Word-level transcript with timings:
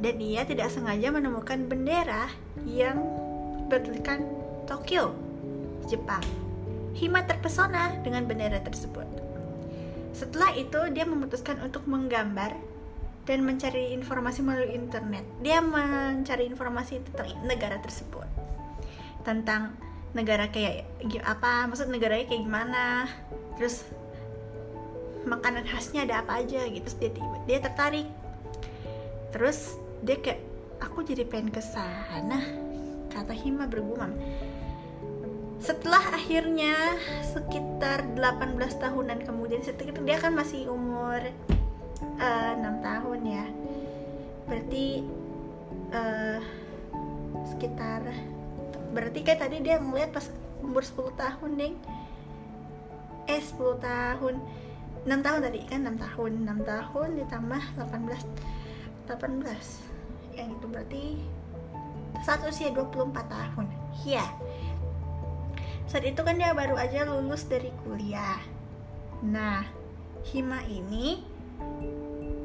dan 0.00 0.16
dia 0.16 0.42
tidak 0.48 0.72
sengaja 0.72 1.12
menemukan 1.12 1.68
bendera 1.68 2.32
yang 2.64 3.00
bertuliskan 3.68 4.24
Tokyo, 4.64 5.12
Jepang. 5.86 6.24
Hima 6.96 7.22
terpesona 7.24 8.00
dengan 8.02 8.26
bendera 8.26 8.58
tersebut. 8.64 9.06
Setelah 10.10 10.52
itu 10.58 10.80
dia 10.90 11.06
memutuskan 11.06 11.62
untuk 11.62 11.86
menggambar 11.86 12.56
dan 13.28 13.46
mencari 13.46 13.94
informasi 13.94 14.42
melalui 14.42 14.74
internet. 14.74 15.22
Dia 15.44 15.62
mencari 15.62 16.50
informasi 16.50 16.98
tentang 17.12 17.30
negara 17.46 17.78
tersebut. 17.78 18.26
Tentang 19.22 19.76
negara 20.16 20.50
kayak 20.50 20.88
apa, 21.22 21.70
maksud 21.70 21.92
negaranya 21.92 22.26
kayak 22.26 22.42
gimana. 22.42 23.06
Terus 23.54 23.86
makanan 25.26 25.64
khasnya 25.68 26.08
ada 26.08 26.24
apa 26.24 26.40
aja 26.40 26.64
gitu. 26.68 26.88
Dia 27.00 27.10
dia 27.44 27.58
tertarik. 27.60 28.08
Terus 29.30 29.76
dia 30.00 30.16
kayak 30.18 30.40
aku 30.80 31.04
jadi 31.04 31.28
pengen 31.28 31.52
ke 31.52 31.62
sana 31.62 32.40
kata 33.12 33.34
Hima 33.36 33.68
bergumam. 33.68 34.14
Setelah 35.60 36.16
akhirnya 36.16 36.96
sekitar 37.20 38.16
18 38.16 38.56
tahunan 38.80 39.28
kemudian 39.28 39.60
sekitar 39.60 40.00
dia 40.00 40.16
kan 40.16 40.32
masih 40.32 40.72
umur 40.72 41.20
uh, 42.16 42.52
eh, 42.56 42.64
6 42.64 42.80
tahun 42.80 43.20
ya. 43.28 43.46
Berarti 44.48 44.86
uh, 45.92 46.40
sekitar 47.54 48.02
berarti 48.90 49.20
kayak 49.22 49.40
tadi 49.46 49.56
dia 49.62 49.78
ngeliat 49.78 50.10
pas 50.10 50.26
umur 50.60 50.82
10 50.82 51.14
tahun 51.14 51.50
deh 51.56 51.74
eh 53.30 53.42
10 53.42 53.78
tahun 53.78 54.34
6 55.04 55.24
tahun 55.24 55.40
tadi 55.48 55.58
kan 55.64 55.80
6 55.88 55.96
tahun. 55.96 56.30
6 56.44 56.68
tahun 56.68 57.08
ditambah 57.24 57.62
18 57.78 59.08
18 59.08 60.38
yang 60.38 60.48
itu 60.54 60.66
berarti 60.70 61.04
saat 62.22 62.40
usia 62.44 62.70
24 62.72 63.12
tahun. 63.26 63.66
Ya 64.04 64.26
saat 65.90 66.06
itu 66.06 66.22
kan 66.22 66.38
dia 66.38 66.54
baru 66.54 66.78
aja 66.78 67.02
lulus 67.02 67.50
dari 67.50 67.74
kuliah. 67.82 68.38
Nah 69.26 69.66
Hima 70.30 70.62
ini 70.68 71.24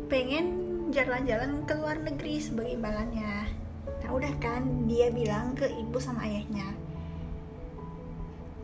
pengen 0.09 0.45
jalan-jalan 0.89 1.61
ke 1.67 1.75
luar 1.75 1.99
negeri 2.01 2.41
sebagai 2.41 2.79
imbalannya. 2.79 3.51
Nah 4.01 4.09
udah 4.09 4.33
kan 4.41 4.89
dia 4.89 5.11
bilang 5.11 5.53
ke 5.53 5.67
ibu 5.69 5.99
sama 6.01 6.25
ayahnya 6.25 6.84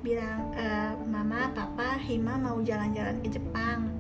bilang 0.02 0.50
e, 0.58 0.66
mama 1.06 1.54
papa 1.54 1.98
Hima 2.02 2.38
mau 2.42 2.58
jalan-jalan 2.62 3.22
ke 3.22 3.38
Jepang. 3.38 3.94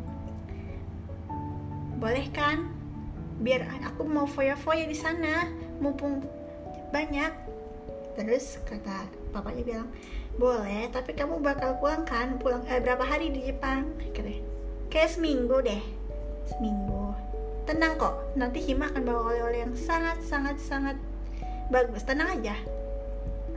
Boleh 2.01 2.25
kan? 2.33 2.73
Biar 3.41 3.65
aku 3.85 4.05
mau 4.05 4.25
foya-foya 4.25 4.89
di 4.89 4.97
sana 4.97 5.45
mumpung 5.77 6.25
banyak. 6.89 7.29
Terus 8.17 8.57
kata 8.65 9.07
papanya 9.31 9.63
bilang 9.63 9.87
boleh 10.35 10.89
tapi 10.89 11.13
kamu 11.13 11.37
bakal 11.37 11.77
pulang 11.77 12.01
kan? 12.03 12.41
Pulang 12.41 12.65
eh, 12.65 12.81
berapa 12.81 13.05
hari 13.05 13.29
di 13.29 13.53
Jepang? 13.53 13.85
Kayak 14.17 14.41
kayak 14.89 15.09
seminggu 15.13 15.61
deh. 15.61 15.81
Seminggu. 16.49 17.13
Tenang 17.69 18.01
kok 18.01 18.33
nanti 18.33 18.57
Hima 18.57 18.89
akan 18.89 19.05
bawa 19.05 19.21
oleh-oleh 19.31 19.69
yang 19.69 19.73
sangat 19.77 20.17
sangat 20.25 20.57
sangat 20.57 20.97
bagus. 21.69 22.01
Tenang 22.01 22.41
aja 22.41 22.57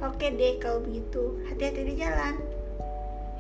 Oke 0.03 0.35
deh 0.35 0.59
kalau 0.59 0.83
begitu, 0.83 1.39
hati-hati 1.47 1.83
di 1.87 1.95
jalan. 2.01 2.41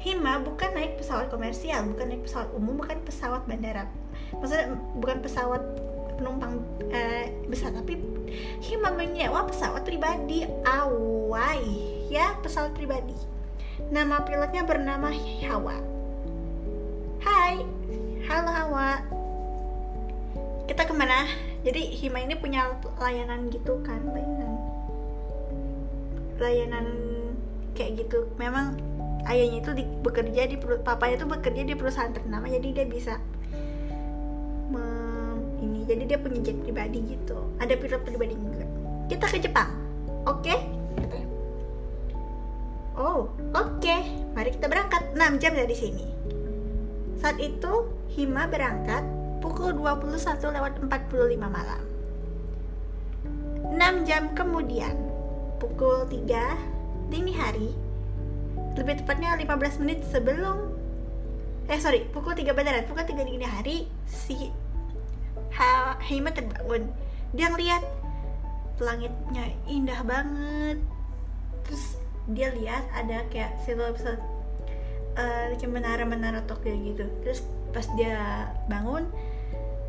Hima 0.04 0.36
bukan 0.44 0.76
naik 0.76 1.00
pesawat 1.00 1.32
komersial, 1.32 1.88
bukan 1.88 2.12
naik 2.12 2.22
pesawat 2.28 2.52
umum, 2.52 2.76
bukan 2.76 3.00
pesawat 3.02 3.42
bandara. 3.48 3.88
Maksudnya 4.36 4.76
bukan 5.00 5.18
pesawat 5.24 5.62
penumpang 6.20 6.60
uh, 6.92 7.26
besar, 7.48 7.72
tapi 7.74 7.98
Hima 8.62 8.90
menyewa 8.92 9.46
pesawat 9.46 9.86
pribadi 9.86 10.44
awai, 10.66 11.64
ya 12.12 12.36
pesawat 12.42 12.76
pribadi. 12.76 13.16
Nama 13.90 14.22
pilotnya 14.22 14.62
bernama 14.62 15.10
Hawa. 15.46 15.78
Hai, 17.24 17.64
halo 18.28 18.50
Hawa. 18.50 18.90
Kita 20.68 20.84
ke 20.84 20.94
mana? 20.94 21.26
Jadi 21.64 21.96
Hima 21.96 22.20
ini 22.20 22.36
punya 22.36 22.76
layanan 23.00 23.48
gitu 23.48 23.80
kan, 23.80 24.04
layanan 24.12 24.73
layanan 26.38 26.86
kayak 27.74 28.06
gitu. 28.06 28.30
Memang 28.38 28.78
ayahnya 29.26 29.58
itu 29.60 29.70
di, 29.74 29.84
bekerja 30.02 30.42
di 30.48 30.56
papanya 30.60 31.14
itu 31.22 31.26
bekerja 31.28 31.62
di 31.64 31.74
perusahaan 31.74 32.12
ternama 32.12 32.44
jadi 32.48 32.82
dia 32.82 32.86
bisa 32.86 33.14
mem, 34.68 35.38
ini 35.64 35.78
jadi 35.88 36.02
dia 36.04 36.18
punya 36.20 36.40
jet 36.44 36.58
pribadi 36.60 36.98
gitu. 37.16 37.38
Ada 37.60 37.74
pilot 37.76 38.02
pribadi 38.04 38.34
juga. 38.36 38.66
Kita 39.08 39.24
ke 39.28 39.38
Jepang 39.40 39.70
oke? 40.24 40.42
Okay? 40.44 40.58
oh 42.96 43.28
oke. 43.52 43.80
Okay. 43.80 44.02
mari 44.32 44.50
kita 44.54 44.66
berangkat. 44.68 45.02
6 45.14 45.38
jam 45.38 45.54
dari 45.54 45.76
sini. 45.78 46.06
Saat 47.22 47.38
itu 47.38 47.88
Hima 48.14 48.50
berangkat 48.50 49.06
pukul 49.38 49.74
21 49.74 50.54
lewat 50.54 50.72
45 50.82 51.38
malam. 51.38 51.82
6 53.74 54.08
jam 54.08 54.30
kemudian 54.36 55.13
pukul 55.62 56.06
3 56.10 57.10
dini 57.10 57.32
hari 57.34 57.70
lebih 58.74 59.02
tepatnya 59.02 59.38
15 59.38 59.82
menit 59.82 60.02
sebelum 60.10 60.74
eh 61.70 61.80
sorry 61.80 62.04
pukul 62.10 62.34
3 62.36 62.50
beneran 62.52 62.84
pukul 62.84 63.06
3 63.06 63.14
dini 63.24 63.46
hari 63.46 63.86
si 64.04 64.50
ha 65.54 65.96
Haima 66.02 66.34
terbangun. 66.34 66.90
Dia 67.34 67.50
ngeliat 67.50 67.82
langitnya 68.82 69.44
indah 69.70 70.00
banget. 70.02 70.78
Terus 71.66 71.84
dia 72.30 72.50
lihat 72.54 72.84
ada 72.94 73.22
kayak 73.30 73.54
siluet 73.62 73.96
uh, 75.16 75.66
menara-menara 75.70 76.42
Tokyo 76.44 76.74
gitu. 76.74 77.06
Terus 77.22 77.46
pas 77.70 77.86
dia 77.98 78.50
bangun 78.70 79.06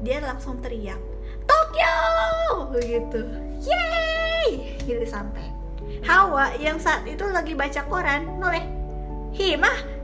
dia 0.03 0.19
langsung 0.19 0.59
teriak 0.59 0.99
Tokyo! 1.47 1.97
gitu. 2.83 3.21
Yay 3.65 4.77
gitu 4.85 5.05
sampai 5.07 5.54
Hawa 6.03 6.57
yang 6.59 6.75
saat 6.81 7.07
itu 7.07 7.23
lagi 7.31 7.55
baca 7.55 7.85
koran 7.87 8.41
noleh 8.41 8.65
Himah 9.35 9.95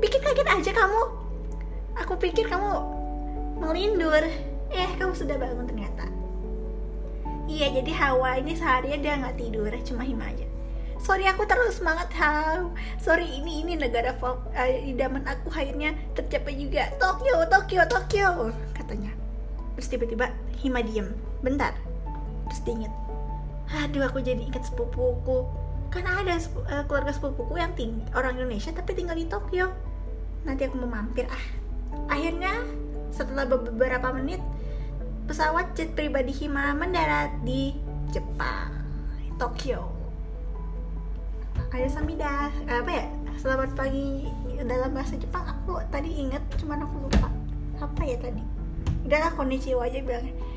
bikin 0.00 0.24
kaget 0.24 0.48
aja 0.48 0.72
kamu. 0.72 1.02
Aku 2.04 2.16
pikir 2.16 2.48
kamu 2.48 2.72
melindur. 3.60 4.24
Eh 4.68 4.90
kamu 4.96 5.12
sudah 5.12 5.36
bangun 5.36 5.68
ternyata. 5.68 6.08
Iya 7.48 7.80
jadi 7.80 7.92
Hawa 7.96 8.40
ini 8.40 8.52
seharian 8.56 9.00
dia 9.00 9.16
nggak 9.16 9.36
tidur 9.40 9.72
cuma 9.84 10.04
Hima 10.04 10.28
aja. 10.28 10.44
Sorry 10.98 11.24
aku 11.30 11.46
terlalu 11.46 11.70
semangat 11.70 12.10
Haw 12.16 12.74
sorry 12.98 13.28
ini 13.28 13.62
ini 13.62 13.78
negara 13.78 14.18
folk 14.18 14.50
uh, 14.50 14.66
idaman 14.66 15.24
aku 15.24 15.52
akhirnya 15.52 15.96
tercapai 16.16 16.56
juga. 16.56 16.92
Tokyo 17.00 17.44
Tokyo 17.48 17.82
Tokyo 17.88 18.28
katanya. 18.76 19.12
Terus 19.76 19.88
tiba-tiba 19.88 20.32
Hima 20.60 20.84
diem. 20.84 21.12
Bentar. 21.40 21.72
Terus 22.48 22.60
diinget 22.64 23.07
aduh 23.68 24.08
aku 24.08 24.24
jadi 24.24 24.40
ingat 24.40 24.64
sepupuku. 24.68 25.44
Kan 25.88 26.04
ada 26.04 26.36
uh, 26.68 26.84
keluarga 26.84 27.12
sepupuku 27.12 27.56
yang 27.56 27.72
ting 27.76 28.00
orang 28.12 28.36
Indonesia 28.36 28.72
tapi 28.72 28.96
tinggal 28.96 29.16
di 29.16 29.28
Tokyo. 29.28 29.72
Nanti 30.44 30.68
aku 30.68 30.80
mau 30.80 30.88
mampir 30.88 31.28
ah. 31.28 31.44
Akhirnya 32.08 32.64
setelah 33.12 33.48
beberapa 33.48 34.12
menit 34.12 34.40
pesawat 35.28 35.76
jet 35.76 35.92
pribadi 35.92 36.32
Hima 36.32 36.72
mendarat 36.72 37.32
di 37.44 37.76
Jepang, 38.12 38.72
Tokyo. 39.36 39.92
Ayo 41.68 41.88
samida, 41.92 42.48
apa 42.64 42.88
ya? 42.88 43.06
Selamat 43.36 43.76
pagi. 43.76 44.24
Dalam 44.64 44.96
bahasa 44.96 45.20
Jepang 45.20 45.44
aku 45.44 45.76
tadi 45.92 46.08
inget 46.08 46.40
cuman 46.56 46.88
aku 46.88 46.96
lupa. 47.04 47.28
Apa 47.80 48.02
ya 48.08 48.16
tadi? 48.16 48.40
Udahlah 49.04 49.32
konnichiwa 49.36 49.84
aja 49.84 50.00
bilangnya 50.00 50.47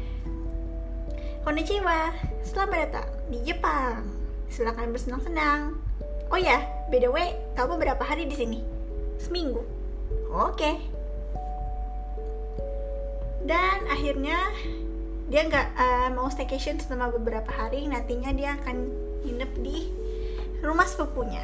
konnichiwa. 1.42 2.14
Selamat 2.46 2.90
datang 2.90 3.10
di 3.34 3.42
Jepang. 3.42 4.06
Silakan 4.52 4.94
bersenang-senang. 4.94 5.78
Oh 6.32 6.40
ya 6.40 6.64
by 6.88 7.02
the 7.02 7.10
way 7.10 7.36
kamu 7.58 7.82
berapa 7.82 8.02
hari 8.02 8.30
di 8.30 8.36
sini? 8.38 8.60
Seminggu. 9.18 9.62
Oke. 10.32 10.56
Okay. 10.56 10.76
dan 13.42 13.82
akhirnya 13.90 14.38
dia 15.34 15.50
nggak 15.50 15.68
uh, 15.74 16.10
mau 16.14 16.30
staycation 16.30 16.78
selama 16.78 17.16
beberapa 17.18 17.50
hari. 17.50 17.90
Nantinya 17.90 18.30
dia 18.36 18.54
akan 18.62 18.78
nginep 19.26 19.52
di 19.66 19.78
rumah 20.62 20.86
sepupunya. 20.86 21.42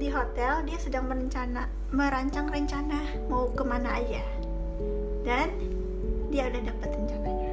Di 0.00 0.08
hotel 0.08 0.64
dia 0.64 0.78
sedang 0.80 1.12
merencana 1.12 1.68
merancang 1.92 2.48
rencana 2.48 3.04
mau 3.28 3.52
ke 3.52 3.60
mana 3.60 4.00
aja. 4.00 4.24
Dan 5.28 5.52
dia 6.32 6.48
udah 6.48 6.62
dapat 6.72 6.88
rencananya 6.94 7.49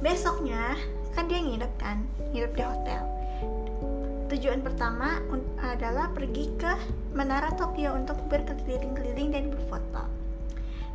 besoknya 0.00 0.76
kan 1.12 1.28
dia 1.28 1.40
nginep 1.40 1.72
kan? 1.76 2.02
Nginep 2.32 2.52
di 2.56 2.64
hotel. 2.64 3.02
Tujuan 4.30 4.62
pertama 4.62 5.18
adalah 5.58 6.08
pergi 6.14 6.54
ke 6.54 6.72
Menara 7.12 7.50
Tokyo 7.58 7.98
untuk 7.98 8.16
berkeliling-keliling 8.30 9.34
dan 9.34 9.50
berfoto. 9.50 10.06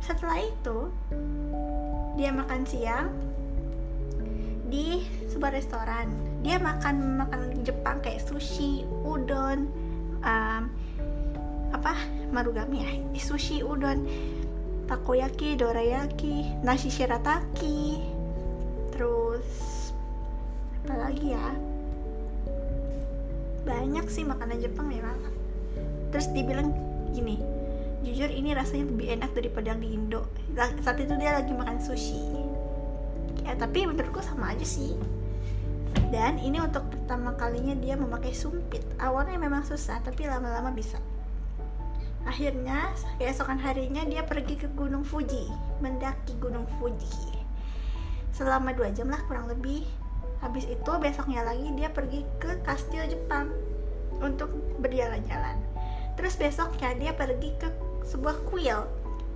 Setelah 0.00 0.40
itu 0.40 0.88
dia 2.16 2.32
makan 2.32 2.64
siang 2.64 3.12
di 4.66 5.04
sebuah 5.28 5.52
restoran. 5.52 6.08
Dia 6.40 6.56
makan 6.56 7.20
makan 7.20 7.40
Jepang 7.60 8.00
kayak 8.00 8.24
sushi 8.24 8.88
udon 9.04 9.68
um, 10.24 10.62
apa? 11.76 11.92
Marugami 12.32 12.82
ya? 12.82 12.92
Sushi 13.20 13.60
udon 13.60 14.08
takoyaki 14.88 15.60
dorayaki 15.60 16.56
nasi 16.64 16.88
shirataki 16.88 18.15
terus 18.96 19.44
apa 20.88 20.94
lagi 20.96 21.36
ya? 21.36 21.52
Banyak 23.68 24.08
sih 24.08 24.24
makanan 24.24 24.56
Jepang 24.64 24.88
memang. 24.88 25.20
Terus 26.08 26.32
dibilang 26.32 26.72
gini 27.12 27.36
jujur 28.06 28.30
ini 28.30 28.54
rasanya 28.54 28.86
lebih 28.86 29.18
enak 29.18 29.30
daripada 29.36 29.74
yang 29.74 29.80
di 29.82 29.88
Indo. 29.92 30.24
Saat 30.56 30.96
itu 31.02 31.12
dia 31.20 31.36
lagi 31.36 31.52
makan 31.52 31.76
sushi. 31.76 32.22
Ya 33.44 33.52
tapi 33.58 33.84
menurutku 33.84 34.24
sama 34.24 34.56
aja 34.56 34.64
sih. 34.64 34.96
Dan 36.08 36.38
ini 36.38 36.56
untuk 36.62 36.86
pertama 36.88 37.36
kalinya 37.36 37.76
dia 37.76 37.98
memakai 37.98 38.32
sumpit. 38.32 38.80
Awalnya 38.96 39.36
memang 39.36 39.66
susah 39.66 40.00
tapi 40.00 40.24
lama-lama 40.24 40.72
bisa. 40.72 40.96
Akhirnya 42.24 42.94
keesokan 43.18 43.58
harinya 43.58 44.06
dia 44.06 44.22
pergi 44.22 44.54
ke 44.54 44.70
Gunung 44.72 45.02
Fuji 45.02 45.50
mendaki 45.82 46.38
Gunung 46.38 46.66
Fuji 46.78 47.35
selama 48.36 48.76
dua 48.76 48.92
jam 48.92 49.08
lah 49.08 49.20
kurang 49.24 49.48
lebih. 49.48 49.88
Habis 50.44 50.68
itu 50.68 50.92
besoknya 51.00 51.42
lagi 51.42 51.72
dia 51.72 51.88
pergi 51.88 52.20
ke 52.36 52.60
kastil 52.62 53.08
Jepang 53.08 53.48
untuk 54.20 54.52
berjalan-jalan. 54.84 55.56
Terus 56.20 56.36
besoknya 56.36 56.92
dia 57.00 57.12
pergi 57.16 57.56
ke 57.56 57.72
sebuah 58.04 58.44
kuil. 58.52 58.84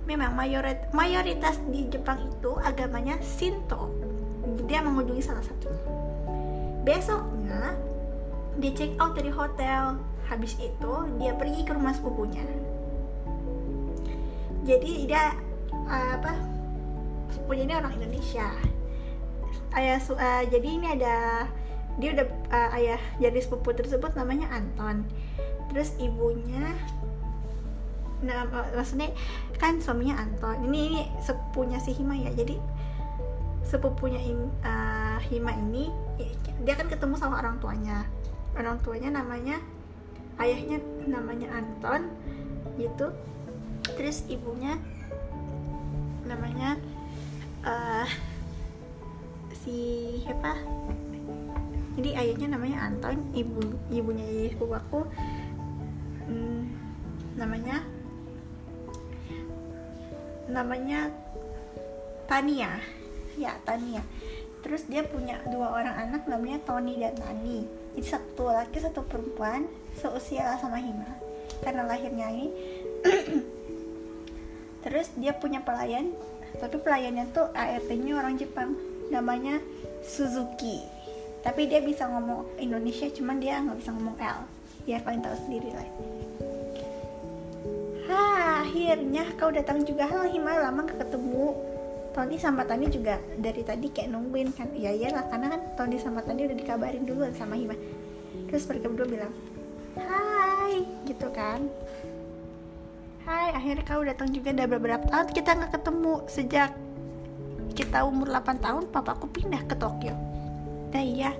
Memang 0.05 0.33
mayoritas 0.93 1.57
di 1.69 1.89
Jepang 1.89 2.29
itu 2.29 2.57
agamanya 2.61 3.17
Shinto. 3.21 3.89
Dia 4.69 4.85
mengunjungi 4.85 5.21
salah 5.21 5.45
satu 5.45 6.01
besoknya 6.81 7.77
dia 8.57 8.71
check 8.75 8.93
out 8.99 9.15
dari 9.15 9.31
hotel. 9.31 9.97
Habis 10.27 10.55
itu 10.59 10.93
dia 11.19 11.35
pergi 11.35 11.61
ke 11.67 11.71
rumah 11.75 11.91
sepupunya. 11.91 12.43
Jadi 14.63 15.09
dia 15.09 15.35
uh, 15.71 16.09
apa 16.19 16.33
sepupunya 17.33 17.63
ini 17.67 17.75
orang 17.75 17.93
Indonesia 17.99 18.47
ayah 19.77 19.99
uh, 20.03 20.43
jadi 20.47 20.67
ini 20.67 20.87
ada 20.99 21.47
dia 21.99 22.09
udah 22.15 22.27
uh, 22.51 22.69
ayah 22.79 23.01
jadi 23.19 23.39
sepupu 23.43 23.75
tersebut 23.75 24.15
namanya 24.15 24.47
Anton. 24.51 25.03
Terus 25.71 25.95
ibunya 25.99 26.75
nah 28.21 28.45
maksudnya 28.77 29.09
kan 29.57 29.81
suaminya 29.81 30.21
Anton. 30.21 30.69
Ini 30.69 30.79
ini 30.87 31.01
sepupunya 31.23 31.81
si 31.81 31.91
Hima 31.95 32.15
ya. 32.15 32.31
Jadi 32.31 32.55
sepupunya 33.65 34.19
uh, 34.63 35.19
Hima 35.27 35.55
ini 35.55 35.91
dia 36.63 36.75
kan 36.77 36.87
ketemu 36.87 37.15
sama 37.17 37.39
orang 37.39 37.57
tuanya. 37.59 38.05
Orang 38.55 38.83
tuanya 38.83 39.23
namanya 39.23 39.59
ayahnya 40.39 40.79
namanya 41.07 41.47
Anton 41.55 42.11
gitu. 42.79 43.11
Terus 43.97 44.23
ibunya 44.31 44.77
namanya 46.27 46.79
uh, 47.65 48.07
si 49.61 49.77
siapa? 50.25 50.57
Jadi 51.99 52.09
ayahnya 52.17 52.57
namanya 52.57 52.89
Anton 52.89 53.21
ibu 53.37 53.61
ibunya 53.93 54.25
ibu 54.49 54.65
aku. 54.73 55.05
Hmm, 56.25 56.71
namanya 57.37 57.85
namanya 60.49 61.13
Tania. 62.25 62.81
Ya 63.37 63.53
Tania. 63.67 64.01
Terus 64.61 64.85
dia 64.89 65.05
punya 65.05 65.41
dua 65.49 65.73
orang 65.73 65.95
anak 66.09 66.25
namanya 66.25 66.61
Tony 66.65 66.97
dan 66.97 67.17
Nani. 67.17 67.65
Jadi 67.97 68.07
satu 68.07 68.49
laki 68.49 68.77
satu 68.81 69.05
perempuan 69.05 69.67
seusia 69.97 70.57
sama 70.57 70.81
Hima. 70.81 71.09
Karena 71.61 71.85
lahirnya 71.85 72.29
ini. 72.33 72.47
Terus 74.85 75.13
dia 75.17 75.37
punya 75.37 75.61
pelayan 75.61 76.13
tapi 76.51 76.83
pelayannya 76.83 77.31
tuh 77.31 77.47
ART-nya 77.55 78.19
orang 78.19 78.35
Jepang 78.35 78.75
namanya 79.11 79.59
Suzuki. 80.01 80.79
Tapi 81.41 81.67
dia 81.67 81.83
bisa 81.83 82.07
ngomong 82.07 82.57
Indonesia 82.61 83.09
cuman 83.11 83.37
dia 83.41 83.59
nggak 83.59 83.77
bisa 83.81 83.91
ngomong 83.91 84.15
L. 84.17 84.39
Biar 84.87 85.01
kalian 85.05 85.21
tahu 85.21 85.37
sendiri 85.45 85.69
lah. 85.73 85.89
Ha, 88.09 88.21
akhirnya 88.65 89.23
kau 89.37 89.51
datang 89.53 89.85
juga. 89.85 90.09
Hima. 90.09 90.57
Lama 90.57 90.85
gak 90.85 90.99
ketemu. 91.05 91.53
Tony 92.11 92.35
sama 92.35 92.67
Tani 92.67 92.91
juga 92.91 93.15
dari 93.39 93.63
tadi 93.63 93.87
kayak 93.87 94.11
nungguin 94.11 94.51
kan. 94.51 94.67
Ya 94.75 94.91
iyalah 94.91 95.31
karena 95.31 95.47
kan 95.55 95.61
Tony 95.79 95.95
sama 95.95 96.19
Tani 96.19 96.43
udah 96.43 96.57
dikabarin 96.59 97.07
dulu 97.07 97.23
sama 97.33 97.55
Hima. 97.55 97.75
Terus 98.51 98.67
mereka 98.67 98.91
berdua 98.91 99.07
bilang 99.07 99.33
hai 99.95 100.83
gitu 101.07 101.27
kan. 101.31 101.71
Hai 103.23 103.55
akhirnya 103.55 103.85
kau 103.87 104.03
datang 104.03 104.27
juga. 104.29 104.51
Udah 104.51 104.67
beberapa 104.67 105.05
tahun 105.07 105.29
kita 105.31 105.49
nggak 105.55 105.71
ketemu 105.71 106.13
sejak 106.27 106.69
kita 107.71 108.03
umur 108.03 108.29
8 108.29 108.59
tahun 108.59 108.83
papaku 108.91 109.27
pindah 109.31 109.63
ke 109.65 109.75
Tokyo. 109.75 110.15
Nah 110.91 111.03
iya 111.03 111.31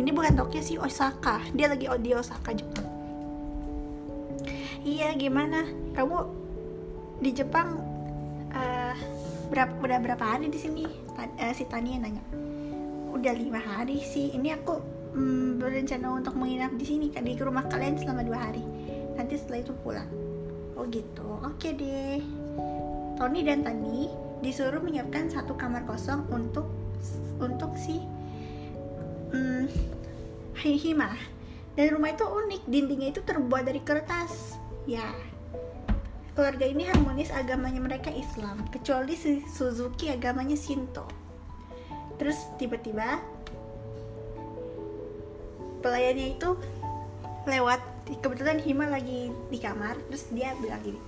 ini 0.00 0.10
bukan 0.14 0.32
Tokyo 0.32 0.60
sih 0.64 0.80
Osaka. 0.80 1.44
Dia 1.52 1.68
lagi 1.68 1.84
di 2.00 2.10
Osaka 2.16 2.56
Jepang. 2.56 2.88
Iya 4.80 5.12
gimana? 5.12 5.68
Kamu 5.92 6.16
di 7.20 7.30
Jepang 7.36 7.84
uh, 8.48 8.96
berapa 9.52 9.76
udah 9.76 9.98
berapa 10.00 10.24
hari 10.24 10.48
di 10.48 10.56
sini? 10.56 10.84
Uh, 11.20 11.52
si 11.52 11.68
Tania 11.68 12.00
nanya. 12.00 12.24
Udah 13.12 13.36
lima 13.36 13.60
hari 13.60 14.00
sih. 14.00 14.32
Ini 14.32 14.56
aku 14.56 14.80
um, 15.12 15.60
berencana 15.60 16.16
untuk 16.16 16.32
menginap 16.32 16.72
di 16.80 16.86
sini 16.88 17.06
di 17.12 17.36
rumah 17.36 17.68
kalian 17.68 18.00
selama 18.00 18.24
dua 18.24 18.40
hari. 18.40 18.64
Nanti 19.20 19.36
setelah 19.36 19.60
itu 19.60 19.76
pulang. 19.84 20.08
Oh 20.80 20.88
gitu. 20.88 21.28
Oke 21.44 21.76
deh. 21.76 22.24
Tony 23.20 23.44
dan 23.44 23.60
Tani 23.60 24.29
disuruh 24.40 24.80
menyiapkan 24.80 25.28
satu 25.28 25.56
kamar 25.56 25.84
kosong 25.84 26.24
untuk 26.32 26.68
untuk 27.40 27.76
si 27.76 28.04
um, 29.32 29.68
Hima. 30.60 31.16
Dan 31.78 31.96
rumah 31.96 32.12
itu 32.12 32.26
unik 32.26 32.62
dindingnya 32.68 33.08
itu 33.14 33.20
terbuat 33.24 33.64
dari 33.64 33.80
kertas. 33.80 34.58
Ya 34.84 35.06
keluarga 36.34 36.64
ini 36.64 36.88
harmonis 36.88 37.28
agamanya 37.34 37.84
mereka 37.84 38.08
Islam 38.08 38.64
kecuali 38.72 39.12
si 39.12 39.44
Suzuki 39.44 40.08
agamanya 40.08 40.56
Shinto. 40.56 41.04
Terus 42.16 42.36
tiba-tiba 42.56 43.20
pelayannya 45.84 46.36
itu 46.36 46.56
lewat. 47.44 47.80
Kebetulan 48.10 48.58
Hima 48.58 48.90
lagi 48.90 49.30
di 49.54 49.58
kamar 49.62 49.94
terus 50.10 50.26
dia 50.34 50.50
bilang 50.58 50.82
gini 50.82 50.98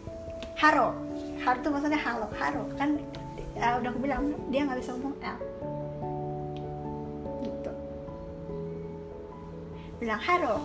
haro. 0.62 0.94
Haro 1.42 1.58
tuh 1.58 1.74
maksudnya 1.74 1.98
halo 1.98 2.30
haro 2.38 2.62
kan 2.78 3.02
uh, 3.62 3.74
udah 3.78 3.90
aku 3.94 4.00
bilang 4.02 4.34
dia 4.50 4.66
nggak 4.66 4.82
bisa 4.82 4.92
ngomong 4.98 5.16
L. 5.22 5.38
Gitu. 7.46 7.72
Bilang 10.02 10.20
haro 10.20 10.58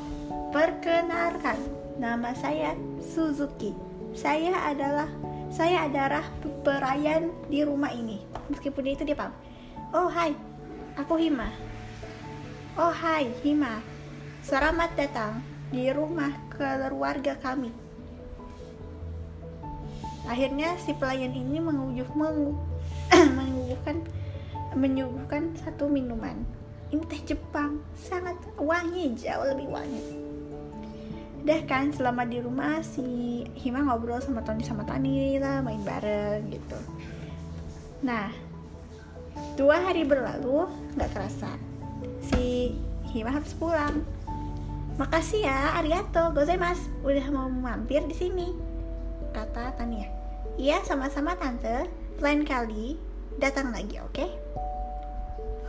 perkenalkan 0.50 1.78
Nama 1.98 2.30
saya 2.38 2.78
Suzuki. 3.02 3.74
Saya 4.14 4.54
adalah 4.70 5.10
saya 5.50 5.90
adalah 5.90 6.22
perayaan 6.62 7.34
di 7.50 7.66
rumah 7.66 7.90
ini. 7.90 8.22
Meskipun 8.54 8.86
dia 8.86 8.94
itu 8.94 9.02
dia 9.02 9.18
paham. 9.18 9.34
Oh 9.98 10.06
hai 10.06 10.38
aku 10.94 11.18
Hima. 11.18 11.50
Oh 12.78 12.94
hai 12.94 13.34
Hima. 13.42 13.82
Selamat 14.46 14.94
datang 14.94 15.42
di 15.74 15.90
rumah 15.90 16.30
keluarga 16.54 17.34
kami. 17.42 17.74
Akhirnya 20.30 20.78
si 20.78 20.94
pelayan 20.94 21.34
ini 21.34 21.58
mengujuh 21.58 22.14
mengu, 22.14 22.54
menyuguhkan 23.38 23.98
menyuguhkan 24.78 25.56
satu 25.64 25.90
minuman. 25.90 26.44
Ini 26.88 27.04
teh 27.08 27.36
Jepang 27.36 27.84
sangat 28.00 28.40
wangi 28.56 29.12
jauh 29.20 29.44
lebih 29.44 29.68
wangi. 29.68 30.04
Udah 31.44 31.62
kan 31.64 31.92
selama 31.96 32.28
di 32.28 32.44
rumah 32.44 32.84
si 32.84 33.04
Hima 33.56 33.84
ngobrol 33.84 34.20
sama 34.20 34.44
Tony 34.44 34.64
sama 34.68 34.84
Tani 34.84 35.40
lah 35.40 35.64
main 35.64 35.80
bareng 35.84 36.48
gitu. 36.52 36.80
Nah 38.04 38.32
dua 39.56 39.80
hari 39.84 40.04
berlalu 40.04 40.68
nggak 40.96 41.12
terasa 41.12 41.52
si 42.24 42.76
Hima 43.12 43.32
harus 43.32 43.56
pulang. 43.56 44.04
Makasih 44.98 45.46
ya 45.46 45.78
arigato 45.78 46.34
gozaimasu. 46.34 46.90
Udah 47.06 47.28
mau 47.32 47.48
mampir 47.48 48.04
di 48.08 48.16
sini 48.16 48.52
kata 49.32 49.76
Tania. 49.78 50.10
Iya 50.58 50.82
sama-sama 50.84 51.38
tante 51.38 51.86
lain 52.18 52.42
kali 52.42 52.98
datang 53.38 53.70
lagi 53.70 54.02
oke? 54.02 54.14
Okay? 54.18 54.30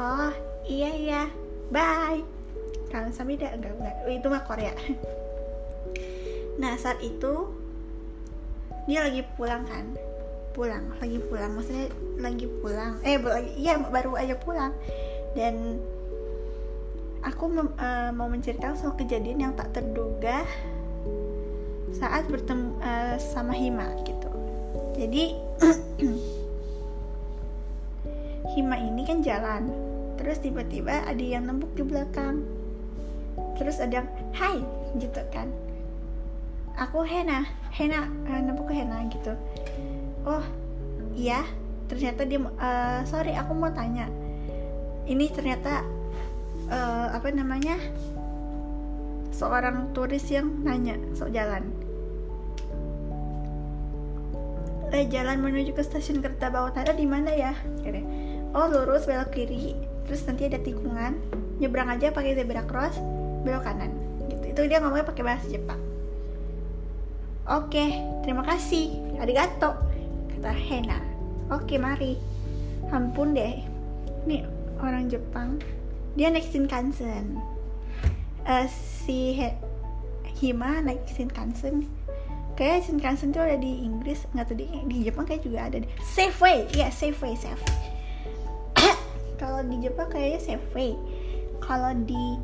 oh 0.01 0.33
iya 0.65 0.91
iya. 0.97 1.23
Bye. 1.69 2.25
Kalian 2.89 3.13
samida 3.13 3.53
enggak 3.53 3.77
enggak. 3.77 3.97
Itu 4.09 4.27
mah 4.33 4.43
Korea. 4.45 4.73
Nah 6.59 6.75
saat 6.75 6.99
itu 7.07 7.55
dia 8.91 9.07
lagi 9.07 9.23
pulang 9.39 9.63
kan? 9.63 9.95
Pulang 10.51 10.91
lagi 10.99 11.23
pulang. 11.23 11.55
Maksudnya 11.55 11.87
lagi 12.19 12.51
pulang. 12.51 12.99
Eh 13.07 13.15
iya 13.55 13.79
baru 13.79 14.19
aja 14.19 14.35
pulang. 14.35 14.75
Dan 15.39 15.79
aku 17.23 17.47
mem, 17.47 17.71
uh, 17.79 18.11
mau 18.11 18.27
menceritakan 18.27 18.75
soal 18.75 18.99
kejadian 18.99 19.39
yang 19.39 19.53
tak 19.55 19.71
terduga 19.71 20.43
saat 21.95 22.27
bertemu 22.27 22.75
uh, 22.83 23.17
sama 23.23 23.55
Hima 23.55 23.87
gitu. 24.03 24.31
Jadi 24.99 25.39
Hima 28.59 28.75
ini 28.75 29.07
kan 29.07 29.23
jalan. 29.23 29.71
Terus 30.19 30.43
tiba-tiba 30.43 31.07
ada 31.07 31.23
yang 31.23 31.47
nembuk 31.47 31.71
di 31.79 31.87
belakang. 31.87 32.43
Terus 33.55 33.79
ada 33.79 34.03
yang 34.03 34.09
hai 34.35 34.59
gitu 34.99 35.23
kan. 35.31 35.47
Aku 36.75 37.07
Hena 37.07 37.47
Hena 37.71 38.11
uh, 38.27 38.41
nempuk 38.43 38.67
ke 38.67 38.75
Hena 38.75 39.07
gitu. 39.15 39.39
Oh 40.27 40.43
iya. 41.15 41.47
Ternyata 41.87 42.27
dia 42.27 42.43
uh, 42.43 43.07
sorry 43.07 43.39
aku 43.39 43.55
mau 43.55 43.71
tanya. 43.71 44.11
Ini 45.07 45.31
ternyata 45.31 45.87
uh, 46.67 47.15
apa 47.15 47.31
namanya 47.31 47.79
seorang 49.31 49.95
turis 49.95 50.27
yang 50.35 50.51
nanya 50.67 50.99
soal 51.15 51.31
jalan. 51.31 51.63
Eh 54.91 55.07
jalan 55.07 55.39
menuju 55.39 55.79
ke 55.79 55.83
stasiun 55.87 56.19
kereta 56.19 56.51
bawah 56.51 56.75
tanah 56.75 56.99
di 56.99 57.07
mana 57.07 57.31
ya? 57.31 57.55
Kira. 57.87 58.03
Oh 58.55 58.67
lurus 58.71 59.05
belok 59.09 59.35
kiri 59.35 59.77
terus 60.09 60.25
nanti 60.25 60.49
ada 60.49 60.61
tikungan 60.61 61.17
nyebrang 61.59 61.91
aja 61.93 62.13
pakai 62.15 62.37
zebra 62.39 62.65
cross 62.65 62.97
belok 63.45 63.67
kanan 63.67 63.93
gitu 64.29 64.45
itu 64.53 64.61
dia 64.69 64.79
ngomongnya 64.81 65.09
pakai 65.09 65.25
bahasa 65.25 65.47
Jepang 65.49 65.89
Oke, 67.49 67.97
terima 68.29 68.45
kasih. 68.45 68.93
Arigato, 69.17 69.73
kata 70.37 70.53
Hena. 70.53 71.01
Oke, 71.49 71.81
mari. 71.81 72.21
Ampun 72.93 73.33
deh. 73.33 73.65
Nih 74.29 74.45
orang 74.85 75.09
Jepang. 75.09 75.57
Dia 76.13 76.29
naik 76.29 76.45
Shinkansen. 76.45 77.41
Uh, 78.45 78.69
si 78.69 79.33
He 79.33 79.57
Hima 80.45 80.85
naik 80.85 81.09
Shinkansen. 81.09 81.89
Kayak 82.53 82.85
Shinkansen 82.85 83.33
tuh 83.33 83.41
ada 83.41 83.57
di 83.57 83.81
Inggris, 83.81 84.29
nggak 84.37 84.53
tahu 84.53 84.61
di, 84.61 84.69
di 84.85 85.09
Jepang 85.09 85.25
kayak 85.25 85.41
juga 85.41 85.73
ada. 85.73 85.81
Safeway, 86.05 86.69
ya 86.77 86.85
yeah, 86.85 86.91
Safeway, 86.93 87.33
Safe. 87.33 87.65
Kalau 89.39 89.63
di 89.63 89.79
Jepang 89.79 90.11
kayaknya 90.11 90.41
Safeway. 90.43 90.99
Kalau 91.63 91.95
di 91.95 92.37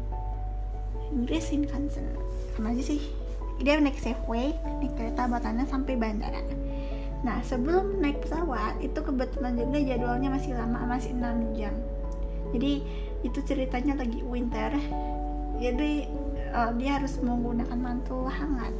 Inggris 1.11 1.51
Shinkansen. 1.51 2.07
Sama 2.55 2.71
aja 2.71 2.83
sih. 2.95 3.03
Dia 3.59 3.83
naik 3.83 3.99
Safeway 3.99 4.55
naik 4.79 4.95
kereta 4.95 5.27
batana 5.27 5.67
sampai 5.67 5.99
bandara. 5.99 6.41
Nah 7.27 7.43
sebelum 7.43 7.99
naik 7.99 8.23
pesawat 8.23 8.79
itu 8.79 8.99
kebetulan 9.03 9.59
juga 9.59 9.79
jadwalnya 9.83 10.31
masih 10.31 10.55
lama 10.55 10.87
masih 10.87 11.11
6 11.19 11.59
jam. 11.59 11.75
Jadi 12.55 12.87
itu 13.27 13.39
ceritanya 13.43 13.99
lagi 13.99 14.23
winter. 14.23 14.71
Jadi 15.59 16.07
uh, 16.55 16.71
dia 16.79 17.03
harus 17.03 17.19
menggunakan 17.19 17.79
mantul 17.79 18.31
hangat. 18.31 18.75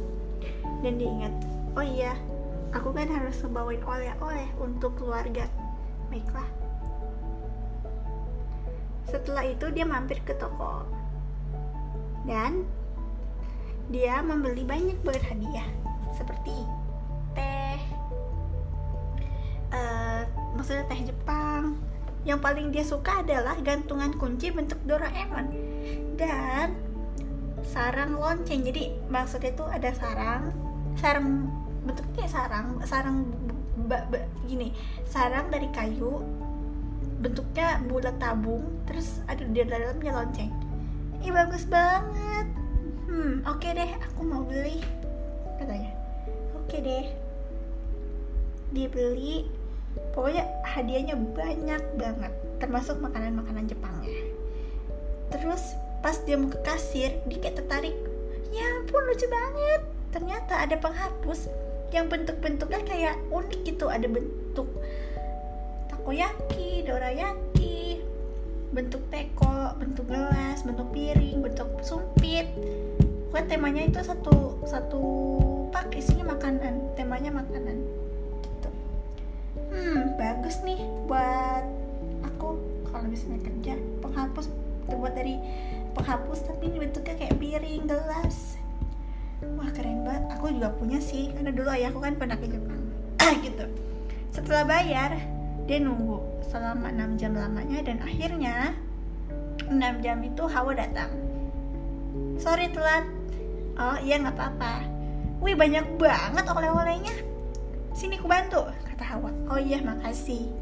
Dan 0.79 0.99
dia 0.99 1.09
ingat 1.11 1.33
oh 1.75 1.83
iya 1.83 2.15
aku 2.71 2.91
kan 2.95 3.07
harus 3.07 3.35
membawain 3.43 3.83
oleh-oleh 3.83 4.47
untuk 4.59 4.95
keluarga. 4.99 5.47
Baiklah 6.11 6.64
setelah 9.09 9.45
itu 9.45 9.69
dia 9.71 9.85
mampir 9.85 10.21
ke 10.25 10.33
toko. 10.37 10.85
Dan 12.25 12.65
dia 13.93 14.21
membeli 14.25 14.65
banyak 14.65 14.97
berhadiah 15.05 15.69
seperti 16.17 16.65
teh 17.37 17.79
uh, 19.69 20.25
maksudnya 20.57 20.85
teh 20.89 21.01
Jepang. 21.05 21.77
Yang 22.25 22.39
paling 22.41 22.67
dia 22.73 22.81
suka 22.81 23.21
adalah 23.21 23.53
gantungan 23.61 24.09
kunci 24.17 24.49
bentuk 24.49 24.81
Doraemon. 24.89 25.53
Dan 26.17 26.73
sarang 27.61 28.17
lonceng. 28.17 28.65
Jadi 28.65 28.89
maksudnya 29.09 29.53
itu 29.53 29.65
ada 29.69 29.93
sarang 29.93 30.49
sarang 30.97 31.51
bentuknya 31.85 32.25
sarang 32.25 32.81
sarang 32.81 33.29
gini 34.49 34.73
sarang 35.05 35.51
dari 35.53 35.69
kayu 35.69 36.23
bentuknya 37.25 37.81
bulat 37.89 38.13
tabung 38.21 38.61
terus 38.85 39.25
ada 39.25 39.41
di 39.41 39.65
dalamnya 39.65 40.13
lonceng. 40.13 40.53
Ini 41.17 41.33
bagus 41.33 41.65
banget. 41.65 42.45
Hmm 43.09 43.41
oke 43.49 43.65
okay 43.65 43.73
deh 43.73 43.91
aku 43.97 44.21
mau 44.21 44.45
beli 44.45 44.77
katanya. 45.57 45.89
Oke 46.53 46.77
okay 46.77 46.79
deh. 46.85 47.05
Dibeli. 48.69 49.49
Pokoknya 50.13 50.45
hadiahnya 50.67 51.17
banyak 51.17 51.81
banget 51.97 52.33
termasuk 52.61 53.01
makanan-makanan 53.01 53.65
Jepangnya. 53.65 54.21
Terus 55.33 55.73
pas 56.05 56.21
dia 56.29 56.37
mau 56.37 56.53
ke 56.53 56.61
kasir 56.61 57.09
dia 57.25 57.49
tertarik. 57.49 57.97
Ya 58.53 58.69
ampun 58.77 59.01
lucu 59.01 59.25
banget. 59.25 59.81
Ternyata 60.13 60.61
ada 60.61 60.77
penghapus 60.77 61.49
yang 61.89 62.05
bentuk-bentuknya 62.05 62.85
kayak 62.85 63.15
unik 63.33 63.61
gitu 63.65 63.89
ada 63.89 64.05
bentuk 64.05 64.67
takoyaki, 66.05 66.85
dorayaki, 66.85 67.97
bentuk 68.69 69.01
teko, 69.09 69.73
bentuk 69.81 70.05
gelas, 70.05 70.61
bentuk 70.61 70.85
piring, 70.93 71.41
bentuk 71.41 71.65
sumpit, 71.81 72.45
pokoknya 73.33 73.49
temanya 73.49 73.81
itu 73.89 74.05
satu 74.05 74.61
satu 74.69 75.01
pak 75.73 75.89
isinya 75.97 76.37
makanan 76.37 76.93
temanya 76.93 77.33
makanan 77.33 77.81
gitu. 78.37 78.69
Hmm 79.73 80.13
bagus 80.21 80.61
nih 80.61 80.77
buat 81.09 81.65
aku 82.21 82.53
kalau 82.85 83.09
misalnya 83.09 83.41
kerja. 83.41 83.73
Penghapus 84.05 84.45
terbuat 84.85 85.17
dari 85.17 85.41
penghapus 85.97 86.45
tapi 86.45 86.69
ini 86.69 86.85
bentuknya 86.85 87.17
kayak 87.17 87.41
piring 87.41 87.89
gelas. 87.89 88.61
Wah 89.57 89.73
keren 89.73 90.05
banget. 90.05 90.37
Aku 90.37 90.53
juga 90.53 90.69
punya 90.69 91.01
sih 91.01 91.33
karena 91.33 91.49
dulu 91.49 91.65
ayahku 91.73 91.97
kan 91.97 92.13
pernah 92.13 92.37
ke 92.37 92.45
Jepang. 92.45 92.93
Gitu. 93.41 93.65
Setelah 94.29 94.69
bayar 94.69 95.34
dia 95.65 95.81
nunggu 95.81 96.45
selama 96.45 96.93
6 96.93 97.17
jam 97.17 97.33
lamanya 97.33 97.81
dan 97.81 97.97
akhirnya 98.05 98.77
6 99.65 99.81
jam 100.05 100.21
itu 100.21 100.43
Hawa 100.45 100.77
datang. 100.77 101.09
Sorry 102.37 102.69
telat. 102.69 103.05
Oh 103.75 103.97
iya 104.05 104.21
nggak 104.21 104.37
apa-apa. 104.37 104.85
Wih 105.41 105.57
banyak 105.57 105.97
banget 105.97 106.45
oleh-olehnya. 106.45 107.15
Sini 107.97 108.21
ku 108.21 108.29
bantu 108.29 108.69
kata 108.85 109.03
Hawa. 109.17 109.33
Oh 109.49 109.57
iya 109.57 109.81
makasih. 109.81 110.53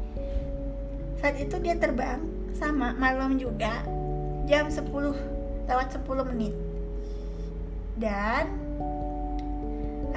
Saat 1.20 1.36
itu 1.36 1.60
dia 1.60 1.76
terbang 1.76 2.24
sama 2.56 2.96
malam 2.96 3.36
juga 3.36 3.84
jam 4.48 4.72
10 4.72 4.88
lewat 5.68 5.88
10 6.00 6.30
menit. 6.32 6.54
Dan 8.00 8.44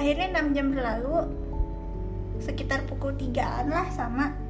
akhirnya 0.00 0.40
6 0.40 0.56
jam 0.56 0.66
berlalu 0.72 1.28
sekitar 2.40 2.88
pukul 2.88 3.12
3an 3.18 3.68
lah 3.68 3.86
sama 3.92 4.47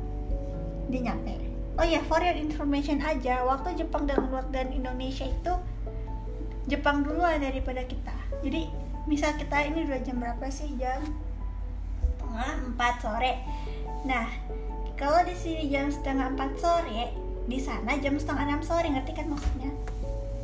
dia 0.88 1.12
nyampe. 1.12 1.36
Oh 1.78 1.86
ya 1.86 2.02
for 2.10 2.18
your 2.18 2.34
information 2.34 2.98
aja 3.04 3.46
waktu 3.46 3.78
Jepang 3.78 4.08
dan 4.08 4.26
dan 4.50 4.74
Indonesia 4.74 5.28
itu 5.28 5.54
Jepang 6.66 7.06
duluan 7.06 7.38
daripada 7.38 7.86
kita. 7.86 8.16
Jadi 8.42 8.66
misal 9.06 9.32
kita 9.38 9.62
ini 9.62 9.86
udah 9.86 10.00
jam 10.02 10.18
berapa 10.18 10.46
sih? 10.50 10.74
Jam 10.76 11.00
setengah 12.18 12.50
empat 12.74 12.94
sore. 13.00 13.32
Nah 14.04 14.26
kalau 14.98 15.22
di 15.22 15.32
sini 15.38 15.70
jam 15.70 15.88
setengah 15.88 16.34
empat 16.34 16.58
sore 16.58 17.14
di 17.48 17.56
sana 17.62 17.96
jam 17.96 18.18
setengah 18.18 18.44
enam 18.44 18.60
sore 18.60 18.88
ngerti 18.90 19.12
kan 19.14 19.26
maksudnya? 19.30 19.70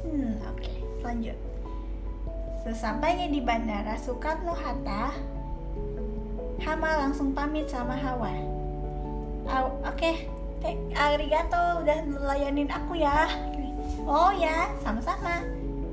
Hmm 0.06 0.38
oke 0.48 0.62
okay. 0.62 0.76
lanjut. 1.02 1.36
Sesampainya 2.64 3.28
di 3.28 3.44
bandara 3.44 3.98
Soekarno 4.00 4.56
Hatta 4.56 5.12
Hama 6.64 6.90
langsung 7.04 7.36
pamit 7.36 7.68
sama 7.68 7.92
Hawa. 7.92 8.32
Oke 9.44 9.76
okay, 9.84 10.14
arigato 10.96 11.84
udah 11.84 11.98
melayanin 12.08 12.70
aku 12.72 12.96
ya. 12.96 13.28
Oh 14.08 14.32
ya 14.32 14.72
sama-sama. 14.80 15.44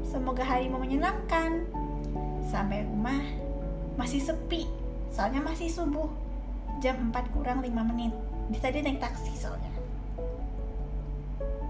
Semoga 0.07 0.43
harimu 0.43 0.79
menyenangkan. 0.79 1.67
Sampai 2.47 2.83
rumah 2.87 3.19
masih 3.99 4.23
sepi 4.23 4.67
soalnya 5.11 5.43
masih 5.43 5.67
subuh. 5.67 6.07
Jam 6.79 7.11
4 7.11 7.35
kurang 7.35 7.59
5 7.59 7.71
menit. 7.93 8.15
Di 8.51 8.57
tadi 8.59 8.79
naik 8.79 9.03
taksi 9.03 9.35
soalnya. 9.35 9.71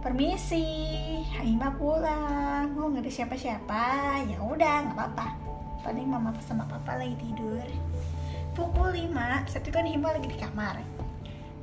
Permisi 0.01 0.65
Haima 1.37 1.73
pulang. 1.77 2.73
Oh 2.77 2.89
nggak 2.89 3.05
ada 3.05 3.11
siapa-siapa. 3.11 3.85
Ya 4.29 4.37
udah 4.41 4.75
nggak 4.89 4.97
apa-apa. 4.97 5.27
Paling 5.81 6.05
mama 6.05 6.33
sama 6.45 6.65
papa 6.69 7.01
lagi 7.01 7.17
tidur. 7.17 7.65
Pukul 8.53 8.93
5 8.93 9.49
saat 9.49 9.63
itu 9.65 9.73
kan 9.73 9.85
Hima 9.85 10.13
lagi 10.13 10.27
di 10.29 10.37
kamar 10.37 10.81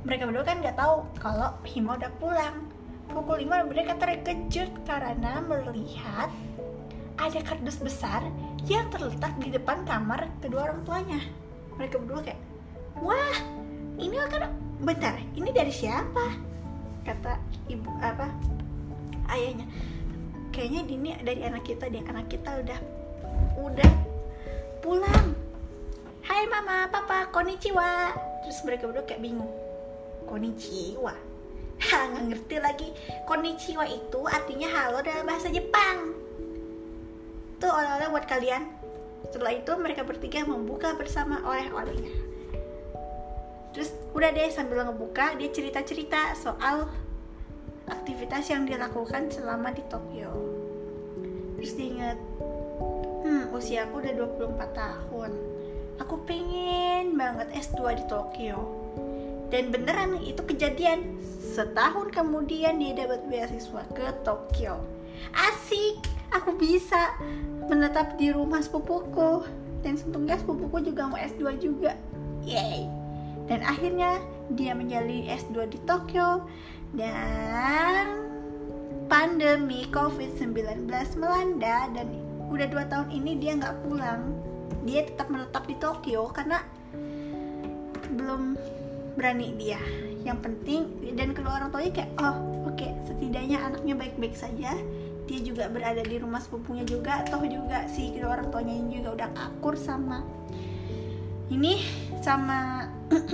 mereka 0.03 0.23
berdua 0.31 0.45
kan 0.47 0.63
nggak 0.63 0.77
tahu 0.79 0.95
kalau 1.19 1.51
Hima 1.67 1.99
udah 1.99 2.11
pulang. 2.19 2.55
Pukul 3.09 3.41
5 3.41 3.73
mereka 3.73 3.97
terkejut 3.97 4.85
karena 4.85 5.41
melihat 5.41 6.29
ada 7.17 7.39
kardus 7.41 7.81
besar 7.81 8.21
yang 8.69 8.85
terletak 8.93 9.33
di 9.41 9.49
depan 9.49 9.83
kamar 9.83 10.29
kedua 10.39 10.71
orang 10.71 10.85
tuanya. 10.85 11.19
Mereka 11.75 11.99
berdua 12.05 12.21
kayak 12.21 12.39
wah 13.01 13.37
ini 13.99 14.15
kan 14.29 14.53
bentar 14.79 15.17
ini 15.35 15.49
dari 15.51 15.73
siapa? 15.73 16.47
kata 16.99 17.41
ibu 17.71 17.89
apa 18.05 18.29
ayahnya. 19.33 19.65
Kayaknya 20.53 20.81
ini 20.85 21.09
dari 21.25 21.41
anak 21.41 21.65
kita 21.65 21.89
deh 21.89 22.05
anak 22.05 22.29
kita 22.29 22.61
udah 22.61 22.79
udah 23.57 23.91
pulang. 24.85 25.33
Hai 26.21 26.45
mama 26.45 26.85
papa 26.93 27.33
konnichiwa. 27.33 28.13
Terus 28.45 28.61
mereka 28.61 28.93
berdua 28.93 29.09
kayak 29.09 29.25
bingung 29.25 29.49
konnichiwa 30.29 31.29
ha 31.89 31.99
nggak 32.11 32.25
ngerti 32.27 32.55
lagi. 32.59 32.87
Konnichiwa 33.23 33.87
itu 33.87 34.19
artinya 34.27 34.67
halo 34.67 34.99
dalam 34.99 35.23
bahasa 35.23 35.47
Jepang. 35.47 36.11
Tuh 37.59 37.71
oleh-oleh 37.71 38.07
buat 38.11 38.27
kalian. 38.27 38.67
Setelah 39.31 39.55
itu 39.55 39.71
mereka 39.79 40.03
bertiga 40.03 40.43
membuka 40.43 40.95
bersama 40.95 41.39
oleh-olehnya. 41.43 42.11
Terus 43.71 43.95
udah 44.11 44.29
deh 44.35 44.51
sambil 44.51 44.83
ngebuka 44.83 45.39
dia 45.39 45.47
cerita-cerita 45.51 46.35
soal 46.35 46.89
aktivitas 47.87 48.51
yang 48.51 48.67
dilakukan 48.67 49.31
selama 49.31 49.71
di 49.71 49.83
Tokyo. 49.87 50.31
Terus 51.59 51.71
dia 51.75 51.87
inget 51.95 52.19
hmm 53.23 53.55
usia 53.55 53.87
aku 53.87 54.03
udah 54.03 54.13
24 54.19 54.75
tahun. 54.75 55.31
Aku 55.99 56.15
pengen 56.23 57.19
banget 57.19 57.51
S2 57.55 57.99
di 57.99 58.03
Tokyo 58.07 58.78
dan 59.49 59.73
beneran 59.73 60.21
itu 60.21 60.41
kejadian. 60.45 61.17
Setahun 61.49 62.13
kemudian 62.13 62.77
dia 62.77 62.93
dapat 62.93 63.25
beasiswa 63.27 63.81
ke 63.93 64.05
Tokyo. 64.21 64.81
Asik 65.33 66.05
aku 66.29 66.55
bisa 66.55 67.17
menetap 67.67 68.15
di 68.15 68.29
rumah 68.29 68.61
sepupuku. 68.61 69.45
Dan 69.81 69.97
untungnya 69.97 70.37
sepupuku 70.37 70.93
juga 70.93 71.09
mau 71.09 71.17
S2 71.17 71.57
juga. 71.57 71.97
Yay. 72.45 72.85
Dan 73.49 73.65
akhirnya 73.65 74.21
dia 74.53 74.77
menjalani 74.77 75.25
S2 75.33 75.73
di 75.73 75.79
Tokyo. 75.83 76.45
Dan 76.93 78.29
pandemi 79.09 79.89
COVID-19 79.89 80.85
melanda 81.17 81.89
dan 81.89 82.07
udah 82.49 82.67
dua 82.69 82.85
tahun 82.85 83.09
ini 83.09 83.41
dia 83.41 83.57
nggak 83.57 83.77
pulang. 83.85 84.37
Dia 84.85 85.05
tetap 85.05 85.33
menetap 85.33 85.65
di 85.65 85.75
Tokyo 85.81 86.29
karena 86.29 86.61
belum 88.13 88.57
berani 89.19 89.51
dia. 89.59 89.79
Yang 90.23 90.39
penting 90.47 90.81
dan 91.19 91.35
kedua 91.35 91.59
orang 91.59 91.69
tuanya 91.75 91.91
kayak 91.91 92.11
oh 92.23 92.39
oke 92.63 92.79
okay, 92.79 92.95
setidaknya 93.03 93.59
anaknya 93.59 93.95
baik-baik 93.99 94.35
saja. 94.39 94.71
Dia 95.27 95.39
juga 95.43 95.67
berada 95.67 96.01
di 96.01 96.15
rumah 96.17 96.39
sepupunya 96.39 96.87
juga 96.87 97.21
toh 97.27 97.43
juga 97.43 97.85
si 97.91 98.15
kedua 98.15 98.39
orang 98.39 98.47
tuanya 98.49 98.73
ini 98.79 99.03
juga 99.03 99.09
udah 99.19 99.29
akur 99.35 99.77
sama 99.77 100.25
ini 101.51 101.83
sama 102.23 102.87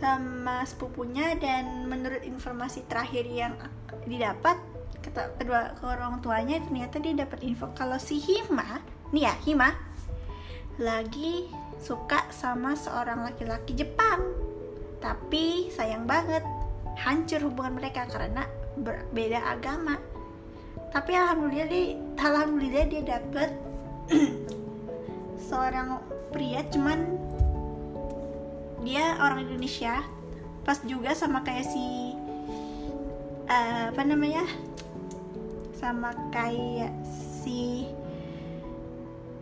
sama 0.00 0.62
sepupunya. 0.68 1.34
Dan 1.40 1.88
menurut 1.88 2.20
informasi 2.20 2.84
terakhir 2.84 3.24
yang 3.24 3.56
didapat 4.04 4.60
kata 5.00 5.32
kedua 5.40 5.72
ke 5.80 5.84
orang 5.88 6.20
tuanya 6.20 6.60
ternyata 6.60 7.00
dia 7.00 7.16
dapat 7.16 7.40
info 7.40 7.72
kalau 7.72 7.96
si 7.96 8.20
Hima 8.20 8.84
nih 9.16 9.24
ya 9.24 9.34
Hima 9.48 9.72
lagi 10.76 11.48
suka 11.80 12.28
sama 12.28 12.76
seorang 12.76 13.24
laki-laki 13.24 13.72
Jepang. 13.72 14.20
Tapi 15.00 15.72
sayang 15.72 16.04
banget 16.04 16.44
hancur 17.00 17.48
hubungan 17.48 17.80
mereka 17.80 18.04
karena 18.06 18.44
berbeda 18.76 19.40
agama. 19.48 19.96
Tapi 20.92 21.16
alhamdulillah 21.16 21.68
dia 21.72 21.96
alhamdulillah 22.20 22.86
dia 22.86 23.02
dapet 23.02 23.50
seorang 25.48 26.04
pria 26.30 26.60
cuman 26.68 27.16
dia 28.84 29.16
orang 29.24 29.48
Indonesia. 29.48 30.04
Pas 30.60 30.76
juga 30.84 31.16
sama 31.16 31.40
kayak 31.40 31.64
si 31.64 32.12
uh, 33.48 33.88
apa 33.88 34.02
namanya? 34.04 34.44
Sama 35.80 36.12
kayak 36.28 36.92
si 37.40 37.88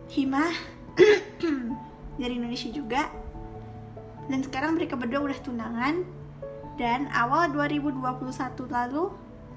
Hima 0.07 0.47
dari 2.19 2.35
Indonesia 2.35 2.69
juga. 2.69 3.07
Dan 4.29 4.45
sekarang 4.45 4.77
mereka 4.77 4.99
berdua 4.99 5.31
udah 5.31 5.39
tunangan. 5.39 6.03
Dan 6.75 7.07
awal 7.11 7.51
2021 7.51 7.99
lalu 8.69 9.11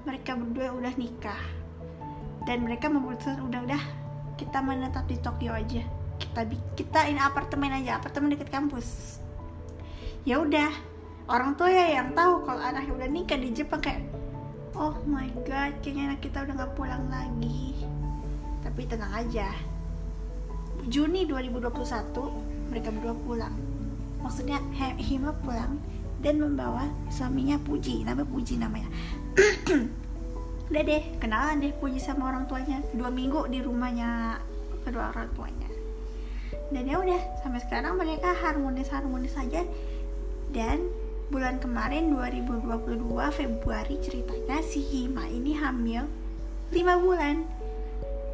mereka 0.07 0.35
berdua 0.35 0.71
udah 0.73 0.93
nikah. 0.95 1.43
Dan 2.43 2.67
mereka 2.67 2.91
memutuskan 2.91 3.43
udah-udah 3.43 3.79
kita 4.35 4.59
menetap 4.59 5.05
di 5.07 5.19
Tokyo 5.19 5.53
aja. 5.53 5.83
Kita 6.19 6.41
kita 6.75 6.99
ini 7.07 7.19
apartemen 7.19 7.71
aja 7.71 7.99
apartemen 7.99 8.35
dekat 8.35 8.51
kampus. 8.51 9.19
Ya 10.27 10.39
udah 10.39 10.71
orang 11.31 11.55
tua 11.55 11.71
ya 11.71 11.99
yang 11.99 12.11
tahu 12.11 12.43
kalau 12.43 12.59
anaknya 12.59 12.91
udah 12.95 13.09
nikah 13.11 13.39
di 13.39 13.55
Jepang 13.55 13.79
kayak 13.79 14.03
oh 14.75 14.99
my 15.07 15.31
god 15.47 15.71
kayaknya 15.79 16.11
anak 16.11 16.19
kita 16.19 16.43
udah 16.43 16.53
nggak 16.59 16.73
pulang 16.75 17.07
lagi. 17.07 17.87
Tapi 18.63 18.81
tenang 18.87 19.15
aja. 19.15 19.47
Juni 20.91 21.23
2021 21.23 22.42
mereka 22.73 22.89
berdua 22.89 23.13
pulang. 23.21 23.53
Maksudnya 24.25 24.57
Hima 24.97 25.29
pulang 25.45 25.77
dan 26.25 26.41
membawa 26.41 26.89
suaminya 27.13 27.61
Puji. 27.61 28.01
Nama 28.01 28.25
Puji 28.25 28.57
namanya. 28.57 28.89
Udah 30.73 30.81
deh 30.81 31.03
kenalan 31.21 31.61
deh 31.61 31.69
Puji 31.77 32.01
sama 32.01 32.33
orang 32.33 32.49
tuanya. 32.49 32.81
Dua 32.97 33.13
minggu 33.13 33.45
di 33.53 33.61
rumahnya 33.61 34.41
kedua 34.81 35.13
orang 35.13 35.29
tuanya. 35.37 35.69
Dan 36.73 36.89
ya 36.89 36.97
udah 36.97 37.21
sampai 37.45 37.61
sekarang 37.61 38.01
mereka 38.01 38.33
harmonis 38.33 38.89
harmonis 38.89 39.37
saja 39.37 39.61
dan 40.49 40.89
bulan 41.29 41.61
kemarin 41.61 42.09
2022 42.09 42.97
Februari 43.29 44.01
ceritanya 44.01 44.57
si 44.65 44.81
Hima 44.81 45.29
ini 45.29 45.53
hamil 45.53 46.09
5 46.73 47.05
bulan. 47.05 47.45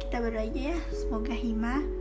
Kita 0.00 0.24
berdoa 0.24 0.40
aja 0.48 0.60
ya 0.72 0.78
semoga 0.88 1.36
Hima 1.36 1.99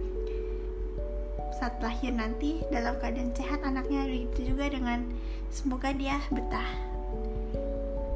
saat 1.60 1.76
lahir 1.84 2.15
nanti 2.15 2.63
dalam 2.72 2.95
keadaan 2.98 3.36
sehat 3.36 3.62
anaknya 3.67 4.08
begitu 4.08 4.56
juga 4.56 4.72
dengan 4.72 5.04
semoga 5.52 5.91
dia 5.91 6.17
betah 6.32 6.89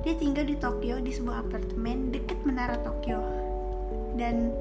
dia 0.04 0.20
tinggal 0.20 0.44
di 0.44 0.60
Tokyo 0.60 1.00
di 1.00 1.16
sebuah 1.16 1.48
apartemen 1.48 2.12
dekat 2.12 2.36
menara 2.44 2.76
Tokyo. 2.84 3.24
Dan 4.20 4.52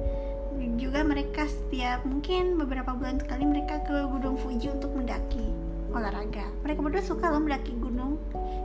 juga 0.79 1.03
mereka 1.03 1.43
setiap 1.45 2.07
mungkin 2.07 2.55
beberapa 2.55 2.95
bulan 2.95 3.19
sekali 3.19 3.43
mereka 3.43 3.83
ke 3.83 4.07
Gunung 4.07 4.39
Fuji 4.39 4.71
untuk 4.71 4.95
mendaki 4.95 5.43
olahraga. 5.91 6.47
Mereka 6.63 6.79
berdua 6.79 7.03
suka 7.03 7.27
loh 7.27 7.43
mendaki 7.43 7.75
gunung 7.75 8.15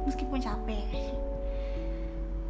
meskipun 0.07 0.39
capek. 0.39 0.87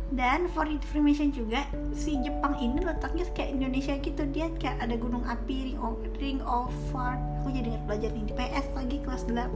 Dan 0.08 0.48
for 0.56 0.64
information 0.64 1.28
juga 1.28 1.68
si 1.92 2.16
Jepang 2.24 2.56
ini 2.56 2.80
letaknya 2.80 3.28
kayak 3.36 3.60
Indonesia 3.60 3.94
gitu. 4.00 4.24
Dia 4.32 4.48
kayak 4.56 4.80
ada 4.80 4.96
gunung 4.96 5.24
api 5.28 5.72
ring 5.72 5.80
of, 5.80 6.00
ring 6.16 6.40
of 6.48 6.72
fire. 6.88 7.20
Aku 7.44 7.52
jadi 7.52 7.76
ingat 7.76 7.84
belajar 7.84 8.10
nih 8.16 8.24
di 8.24 8.34
PS 8.34 8.66
lagi 8.72 8.96
kelas 9.04 9.22
8 9.28 9.52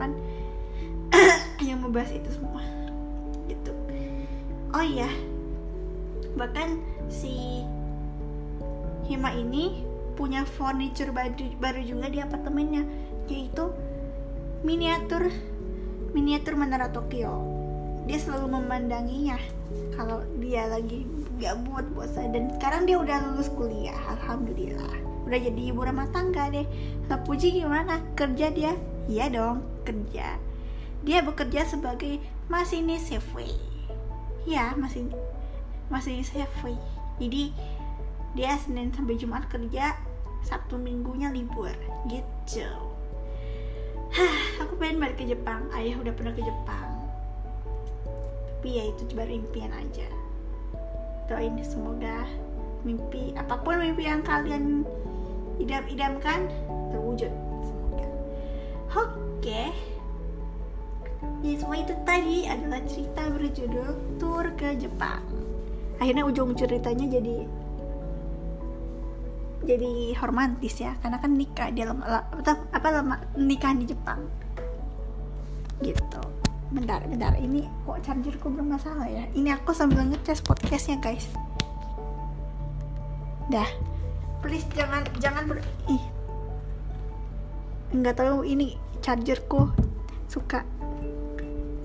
yang 1.67 1.81
membahas 1.81 2.13
itu 2.13 2.29
semua. 2.33 2.61
Oh 4.73 4.81
iya. 4.81 5.05
Bahkan 6.33 6.81
si 7.13 7.61
Hima 9.05 9.29
ini 9.37 9.85
punya 10.17 10.49
furniture 10.49 11.13
baru, 11.13 11.53
baru 11.61 11.81
juga 11.85 12.09
di 12.09 12.17
apartemennya 12.17 12.85
yaitu 13.29 13.69
miniatur 14.65 15.29
miniatur 16.13 16.53
menara 16.57 16.89
Tokyo 16.89 17.52
dia 18.03 18.19
selalu 18.19 18.59
memandanginya 18.59 19.39
kalau 19.95 20.21
dia 20.39 20.67
lagi 20.67 21.07
gak 21.39 21.63
buat 21.67 21.85
bosan. 21.95 22.35
Dan 22.35 22.51
sekarang 22.57 22.87
dia 22.87 22.99
udah 22.99 23.17
lulus 23.31 23.49
kuliah 23.53 23.97
alhamdulillah. 24.19 24.99
Udah 25.23 25.39
jadi 25.39 25.71
ibu 25.71 25.81
rumah 25.83 26.07
tangga 26.11 26.51
deh. 26.51 26.67
Nah 27.07 27.19
Puji 27.23 27.63
gimana? 27.63 28.03
Kerja 28.15 28.51
dia? 28.51 28.75
Iya 29.07 29.31
dong 29.31 29.63
kerja. 29.87 30.35
Dia 31.03 31.19
bekerja 31.23 31.67
sebagai 31.67 32.19
masinis 32.47 33.07
Safeway 33.07 33.73
ya 34.43 34.75
masih 34.75 35.07
masih 35.87 36.19
Safeway 36.23 36.75
jadi 37.19 37.55
dia 38.33 38.57
Senin 38.59 38.91
sampai 38.91 39.15
Jumat 39.15 39.47
kerja 39.47 39.95
Sabtu 40.43 40.75
minggunya 40.75 41.31
libur. 41.31 41.71
Gitu. 42.11 42.67
Hah, 44.11 44.37
aku 44.59 44.75
pengen 44.75 44.99
balik 44.99 45.21
ke 45.21 45.25
Jepang. 45.29 45.63
Ayah 45.71 45.95
udah 46.03 46.11
pernah 46.11 46.35
ke 46.35 46.43
Jepang 46.43 46.92
tapi 48.63 48.79
ya 48.79 48.87
itu 48.95 49.03
cuma 49.11 49.27
impian 49.27 49.75
aja. 49.75 50.07
Doain 51.27 51.51
semoga 51.67 52.23
mimpi 52.87 53.35
apa 53.35 53.59
pun 53.59 53.75
mimpi 53.75 54.07
yang 54.07 54.23
kalian 54.23 54.87
idam-idamkan 55.59 56.47
terwujud 56.95 57.27
semoga. 57.67 58.07
Oke. 58.07 59.03
Okay. 59.43 59.67
ya 61.43 61.59
semua 61.59 61.75
itu 61.75 61.91
tadi 62.07 62.47
adalah 62.47 62.79
cerita 62.87 63.27
berjudul 63.35 63.89
tur 64.15 64.47
ke 64.55 64.79
Jepang. 64.79 65.19
Akhirnya 65.99 66.23
ujung 66.23 66.55
ceritanya 66.55 67.19
jadi 67.19 67.43
jadi 69.67 70.15
romantis 70.23 70.79
ya 70.79 70.95
karena 71.03 71.19
kan 71.19 71.35
nikah 71.35 71.67
dia 71.67 71.91
lama, 71.91 72.31
apa 72.47 72.87
lama 72.87 73.19
nikah 73.35 73.75
di 73.75 73.91
Jepang. 73.91 74.23
Gitu 75.83 76.42
bentar 76.73 77.05
bentar. 77.05 77.37
Ini 77.37 77.69
kok 77.85 78.01
chargerku 78.01 78.49
bermasalah 78.49 79.05
ya? 79.05 79.29
Ini 79.37 79.61
aku 79.61 79.71
sambil 79.71 80.01
ngecas 80.09 80.41
podcastnya 80.41 80.97
guys. 80.97 81.29
Dah. 83.53 83.69
Please 84.41 84.67
jangan 84.75 85.05
jangan 85.21 85.47
ber 85.47 85.61
ih. 85.87 86.03
Nggak 87.93 88.19
tahu 88.19 88.43
ini 88.43 88.75
chargerku 88.99 89.69
suka 90.27 90.65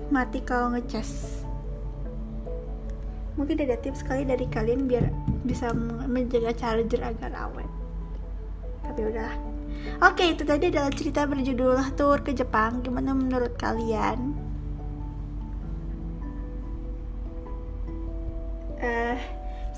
mati 0.09 0.41
kalau 0.41 0.73
ngecas 0.73 1.39
mungkin 3.37 3.55
ada 3.63 3.79
tips 3.79 4.03
sekali 4.03 4.27
dari 4.27 4.43
kalian 4.51 4.89
biar 4.89 5.07
bisa 5.47 5.71
menjaga 6.09 6.51
charger 6.51 6.99
agar 6.99 7.31
awet. 7.47 7.69
Tapi 8.83 9.01
udah 9.07 9.31
oke 10.03 10.23
itu 10.35 10.43
tadi 10.43 10.67
adalah 10.67 10.91
cerita 10.91 11.23
berjudul 11.23 11.95
tour 11.95 12.19
ke 12.19 12.35
Jepang. 12.35 12.83
Gimana 12.83 13.15
menurut 13.15 13.55
kalian 13.55 14.28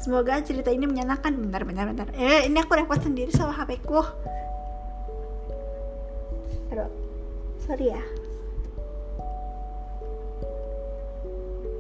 semoga 0.02 0.42
cerita 0.42 0.74
ini 0.74 0.90
menyenangkan 0.90 1.38
bentar 1.38 1.62
bentar 1.62 1.86
bentar 1.86 2.08
eh 2.18 2.50
ini 2.50 2.58
aku 2.58 2.74
repot 2.74 2.98
sendiri 2.98 3.30
sama 3.30 3.54
HP 3.54 3.86
ku 3.86 4.02
sorry 7.72 7.88
ya 7.88 8.04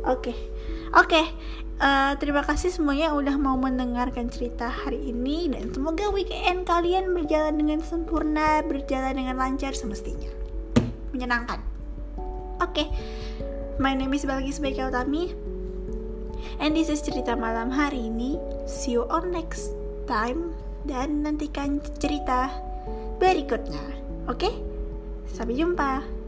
oke 0.07 0.23
okay. 0.23 0.37
oke 0.95 1.09
okay. 1.09 1.25
uh, 1.83 1.83
eh, 1.83 2.11
terima 2.15 2.47
kasih 2.47 2.71
semuanya 2.71 3.11
udah 3.11 3.35
mau 3.35 3.59
mendengarkan 3.59 4.31
cerita 4.31 4.71
hari 4.71 5.11
ini 5.11 5.51
dan 5.51 5.67
semoga 5.75 6.07
weekend 6.15 6.63
kalian 6.63 7.11
berjalan 7.11 7.59
dengan 7.59 7.83
sempurna 7.83 8.63
berjalan 8.63 9.19
dengan 9.19 9.35
lancar 9.35 9.75
semestinya 9.75 10.31
menyenangkan 11.11 11.59
oke 12.63 12.71
okay. 12.71 12.87
my 13.75 13.91
name 13.91 14.15
is 14.15 14.23
Balgis 14.23 14.63
Baika 14.63 14.87
Utami 14.87 15.50
And 16.61 16.77
this 16.77 16.93
is 16.93 17.01
cerita 17.01 17.33
malam 17.33 17.73
hari 17.73 18.13
ini. 18.13 18.37
See 18.69 18.93
you 18.93 19.09
on 19.09 19.33
next 19.33 19.73
time 20.05 20.53
dan 20.85 21.25
nantikan 21.25 21.81
cerita 21.97 22.53
berikutnya. 23.17 23.81
Oke? 24.29 24.45
Okay? 24.45 24.53
Sampai 25.25 25.57
jumpa. 25.57 26.20